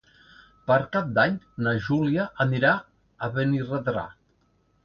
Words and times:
Per 0.69 0.77
Cap 0.95 1.11
d'Any 1.17 1.35
na 1.67 1.75
Júlia 1.89 2.27
anirà 2.47 2.75
a 3.27 3.33
Benirredrà. 3.37 4.09